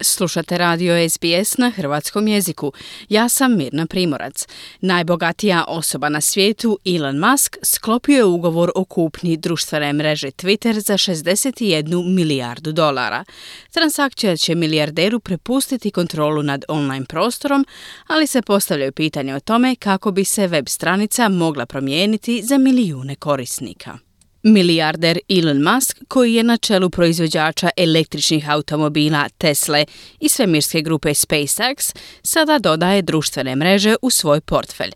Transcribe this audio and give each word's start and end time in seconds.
Slušate 0.00 0.58
radio 0.58 1.08
SBS 1.08 1.58
na 1.58 1.70
hrvatskom 1.70 2.28
jeziku. 2.28 2.72
Ja 3.08 3.28
sam 3.28 3.56
Mirna 3.56 3.86
Primorac. 3.86 4.46
Najbogatija 4.80 5.64
osoba 5.68 6.08
na 6.08 6.20
svijetu, 6.20 6.78
Elon 6.84 7.18
Musk, 7.18 7.56
sklopio 7.62 8.16
je 8.16 8.24
ugovor 8.24 8.72
o 8.74 8.84
kupnji 8.84 9.36
društvene 9.36 9.92
mreže 9.92 10.30
Twitter 10.30 10.78
za 10.78 10.94
61 10.94 12.14
milijardu 12.14 12.72
dolara. 12.72 13.24
Transakcija 13.72 14.36
će 14.36 14.54
milijarderu 14.54 15.20
prepustiti 15.20 15.90
kontrolu 15.90 16.42
nad 16.42 16.64
online 16.68 17.04
prostorom, 17.04 17.66
ali 18.06 18.26
se 18.26 18.42
postavljaju 18.42 18.92
pitanje 18.92 19.34
o 19.34 19.40
tome 19.40 19.76
kako 19.76 20.10
bi 20.10 20.24
se 20.24 20.46
web 20.46 20.68
stranica 20.68 21.28
mogla 21.28 21.66
promijeniti 21.66 22.42
za 22.42 22.58
milijune 22.58 23.14
korisnika. 23.14 23.98
Milijarder 24.42 25.18
Elon 25.28 25.62
Musk, 25.62 25.96
koji 26.08 26.34
je 26.34 26.42
na 26.42 26.56
čelu 26.56 26.90
proizvođača 26.90 27.70
električnih 27.76 28.50
automobila 28.50 29.28
Tesla 29.38 29.84
i 30.20 30.28
svemirske 30.28 30.80
grupe 30.80 31.08
SpaceX, 31.08 31.96
sada 32.22 32.58
dodaje 32.58 33.02
društvene 33.02 33.56
mreže 33.56 33.94
u 34.02 34.10
svoj 34.10 34.40
portfelj. 34.40 34.90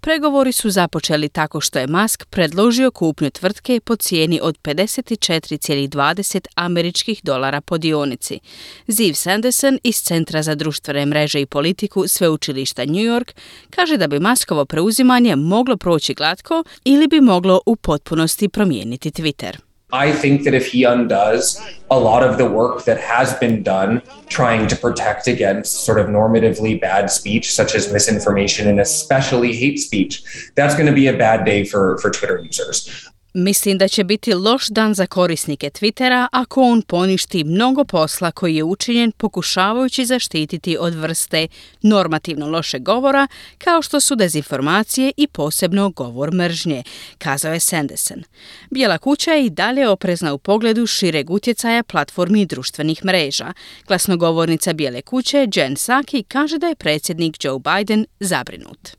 Pregovori 0.00 0.52
su 0.52 0.70
započeli 0.70 1.28
tako 1.28 1.60
što 1.60 1.78
je 1.78 1.86
Musk 1.86 2.24
predložio 2.24 2.90
kupnju 2.90 3.30
tvrtke 3.30 3.80
po 3.84 3.96
cijeni 3.96 4.40
od 4.42 4.58
54,20 4.62 6.46
američkih 6.54 7.20
dolara 7.22 7.60
po 7.60 7.78
dionici. 7.78 8.40
Ziv 8.86 9.12
Sanderson 9.14 9.78
iz 9.84 9.96
Centra 9.96 10.42
za 10.42 10.54
društvene 10.54 11.06
mreže 11.06 11.40
i 11.40 11.46
politiku 11.46 12.04
Sveučilišta 12.08 12.84
New 12.84 12.94
York 12.94 13.32
kaže 13.70 13.96
da 13.96 14.06
bi 14.06 14.20
Muskovo 14.20 14.64
preuzimanje 14.64 15.36
moglo 15.36 15.76
proći 15.76 16.14
glatko 16.14 16.64
ili 16.84 17.08
bi 17.08 17.20
moglo 17.20 17.60
u 17.66 17.76
potpunosti 17.76 18.48
promijeniti 18.48 18.87
Twitter. 18.96 19.52
I 19.90 20.12
think 20.12 20.44
that 20.44 20.52
if 20.52 20.66
he 20.66 20.84
undoes 20.84 21.60
a 21.90 21.98
lot 21.98 22.22
of 22.22 22.36
the 22.36 22.44
work 22.44 22.84
that 22.84 23.00
has 23.00 23.32
been 23.38 23.62
done 23.62 24.02
trying 24.28 24.66
to 24.68 24.76
protect 24.76 25.26
against 25.26 25.84
sort 25.84 25.98
of 25.98 26.08
normatively 26.08 26.78
bad 26.78 27.10
speech, 27.10 27.52
such 27.52 27.74
as 27.74 27.90
misinformation 27.90 28.68
and 28.68 28.80
especially 28.80 29.54
hate 29.54 29.78
speech, 29.78 30.50
that's 30.56 30.74
going 30.74 30.86
to 30.86 30.92
be 30.92 31.06
a 31.06 31.16
bad 31.16 31.46
day 31.46 31.64
for, 31.64 31.96
for 31.98 32.10
Twitter 32.10 32.38
users. 32.38 33.08
Mislim 33.40 33.78
da 33.78 33.88
će 33.88 34.04
biti 34.04 34.34
loš 34.34 34.68
dan 34.68 34.94
za 34.94 35.06
korisnike 35.06 35.70
Twittera 35.70 36.26
ako 36.32 36.62
on 36.62 36.82
poništi 36.82 37.44
mnogo 37.44 37.84
posla 37.84 38.30
koji 38.30 38.56
je 38.56 38.64
učinjen 38.64 39.12
pokušavajući 39.12 40.04
zaštititi 40.04 40.76
od 40.80 40.94
vrste 40.94 41.48
normativno 41.82 42.48
loše 42.48 42.78
govora 42.78 43.26
kao 43.58 43.82
što 43.82 44.00
su 44.00 44.16
dezinformacije 44.16 45.12
i 45.16 45.26
posebno 45.26 45.90
govor 45.90 46.34
mržnje, 46.34 46.82
kazao 47.18 47.52
je 47.52 47.60
Sanderson. 47.60 48.22
Bijela 48.70 48.98
kuća 48.98 49.32
je 49.32 49.44
i 49.46 49.50
dalje 49.50 49.88
oprezna 49.88 50.34
u 50.34 50.38
pogledu 50.38 50.86
šireg 50.86 51.30
utjecaja 51.30 51.82
platformi 51.82 52.46
društvenih 52.46 53.04
mreža. 53.04 53.52
Glasnogovornica 53.86 54.72
Bijele 54.72 55.02
kuće 55.02 55.48
Jen 55.54 55.74
Psaki 55.74 56.22
kaže 56.22 56.58
da 56.58 56.66
je 56.66 56.74
predsjednik 56.74 57.44
Joe 57.44 57.58
Biden 57.58 58.06
zabrinut. 58.20 58.98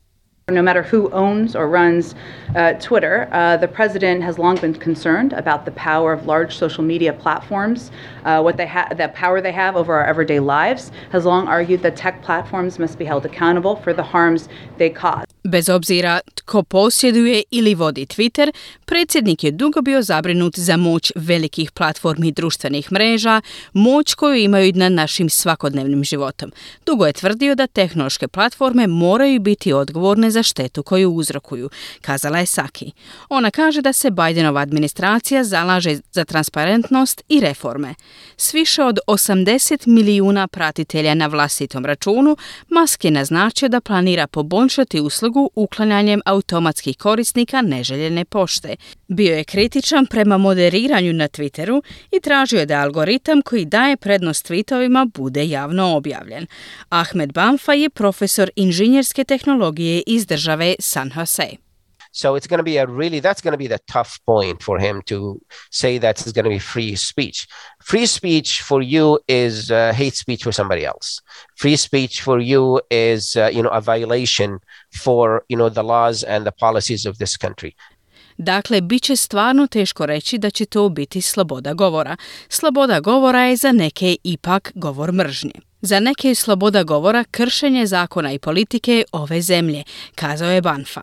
No 0.50 0.62
matter 0.62 0.82
who 0.82 1.10
owns 1.12 1.56
or 1.56 1.70
runs 1.70 2.16
uh, 2.56 2.74
Twitter, 2.74 3.30
uh, 3.32 3.58
the 3.58 3.68
president 3.68 4.24
has 4.24 4.40
long 4.40 4.58
been 4.58 4.74
concerned 4.74 5.34
about 5.34 5.66
the 5.66 5.72
power 5.72 6.12
of 6.12 6.26
large 6.26 6.56
social 6.56 6.84
media 6.84 7.14
platforms, 7.14 7.92
uh, 8.26 8.42
what 8.42 8.58
they 8.58 8.68
ha- 8.68 8.90
the 8.96 9.10
power 9.10 9.42
they 9.42 9.52
have 9.52 9.76
over 9.76 9.94
our 9.96 10.06
everyday 10.06 10.40
lives. 10.40 10.92
Has 11.12 11.26
long 11.26 11.48
argued 11.48 11.82
that 11.84 11.96
tech 11.96 12.22
platforms 12.24 12.80
must 12.80 12.98
be 12.98 13.06
held 13.06 13.26
accountable 13.26 13.76
for 13.76 13.94
the 13.94 14.04
harms 14.04 14.50
they 14.78 14.90
cause. 14.90 15.29
Bez 15.50 15.70
obzira 15.70 16.20
tko 16.36 16.64
posjeduje 16.64 17.44
ili 17.52 17.76
vodi 17.76 18.06
Twitter, 18.06 18.52
predsjednik 18.86 19.44
je 19.44 19.52
dugo 19.52 19.82
bio 19.82 20.02
zabrinut 20.02 20.60
za 20.60 20.78
moć 20.78 21.12
velikih 21.16 21.72
platformi 21.72 22.32
društvenih 22.32 22.92
mreža, 22.92 23.42
moć 23.74 24.14
koju 24.14 24.36
imaju 24.36 24.72
na 24.76 24.90
našim 24.90 25.30
svakodnevnim 25.30 26.04
životom. 26.04 26.52
Dugo 26.86 27.06
je 27.06 27.14
tvrdio 27.14 27.56
da 27.56 27.68
tehnološke 27.68 28.28
platforme 28.28 28.88
moraju 28.88 29.40
biti 29.40 29.74
odgovorne 29.74 30.32
za 30.32 30.44
štetu 30.44 30.84
koju 30.84 31.12
uzrokuju, 31.12 31.70
kazala 32.02 32.40
je 32.40 32.46
Saki. 32.46 32.92
Ona 33.30 33.52
kaže 33.52 33.82
da 33.82 33.94
se 33.94 34.12
Bidenova 34.12 34.62
administracija 34.62 35.44
zalaže 35.44 35.98
za 36.12 36.26
transparentnost 36.26 37.22
i 37.30 37.40
reforme. 37.40 37.96
S 38.38 38.54
više 38.54 38.84
od 38.84 39.00
80 39.08 39.88
milijuna 39.88 40.48
pratitelja 40.48 41.14
na 41.14 41.28
vlastitom 41.28 41.86
računu, 41.86 42.38
Musk 42.70 43.06
je 43.06 43.12
naznačio 43.12 43.70
da 43.70 43.82
planira 43.82 44.28
poboljšati 44.28 45.02
uslugu 45.02 45.39
uklanjanjem 45.56 46.22
automatskih 46.26 46.98
korisnika 46.98 47.62
neželjene 47.62 48.26
pošte. 48.26 48.76
Bio 49.08 49.36
je 49.36 49.44
kritičan 49.44 50.06
prema 50.06 50.38
moderiranju 50.38 51.14
na 51.14 51.28
Twitteru 51.28 51.82
i 52.12 52.20
tražio 52.20 52.66
da 52.66 52.82
algoritam 52.82 53.42
koji 53.42 53.66
daje 53.66 53.98
prednost 53.98 54.50
tweetovima 54.50 55.12
bude 55.16 55.48
javno 55.48 55.96
objavljen. 55.96 56.48
Ahmed 56.90 57.34
Banfa 57.34 57.74
je 57.74 57.90
profesor 57.90 58.50
inženjerske 58.56 59.24
tehnologije 59.24 60.04
iz 60.08 60.26
države 60.26 60.76
San 60.80 61.12
Jose. 61.16 61.69
So 62.12 62.36
it's 62.36 62.48
going 62.48 62.58
to 62.58 62.64
be 62.64 62.78
a 62.78 62.88
really, 62.88 63.20
that's 63.20 63.42
going 63.42 63.52
to 63.52 63.58
be 63.58 63.68
the 63.68 63.80
tough 63.88 64.20
point 64.26 64.64
for 64.64 64.80
him 64.80 65.02
to 65.04 65.40
say 65.72 65.98
that 66.00 66.20
it's 66.22 66.32
going 66.32 66.46
to 66.46 66.50
be 66.50 66.60
free 66.60 66.96
speech. 66.96 67.48
Free 67.84 68.06
speech 68.06 68.62
for 68.62 68.82
you 68.82 69.20
is 69.28 69.70
uh, 69.72 69.94
hate 69.94 70.16
speech 70.16 70.44
for 70.44 70.52
somebody 70.52 70.86
else. 70.86 71.22
Free 71.56 71.76
speech 71.76 72.22
for 72.22 72.40
you 72.40 72.82
is, 72.90 73.36
uh, 73.36 73.50
you 73.54 73.62
know, 73.62 73.70
a 73.70 73.82
violation 73.82 74.60
for, 74.92 75.44
you 75.50 75.58
know, 75.58 75.70
the 75.70 75.84
laws 75.84 76.24
and 76.24 76.46
the 76.46 76.52
policies 76.52 77.06
of 77.06 77.18
this 77.18 77.38
country. 77.38 77.76
Dakle, 78.38 78.82
bit 78.82 79.04
će 79.04 79.16
stvarno 79.16 79.68
teško 79.68 80.06
reći 80.06 80.38
da 80.38 80.50
će 80.50 80.66
to 80.66 80.90
biti 80.90 81.22
sloboda 81.22 81.74
govora. 81.74 82.16
Sloboda 82.50 83.00
govora 83.00 83.44
je 83.44 83.56
za 83.56 83.72
neke 83.72 84.16
ipak 84.24 84.72
govor 84.76 85.12
mržnje. 85.12 85.52
Za 85.82 86.00
neke 86.00 86.28
je 86.28 86.36
sloboda 86.36 86.84
govora 86.84 87.24
kršenje 87.32 87.86
zakona 87.86 88.32
i 88.32 88.40
politike 88.40 89.04
ove 89.12 89.42
zemlje, 89.42 89.84
kazao 90.16 90.52
je 90.52 90.62
Banfa. 90.62 91.02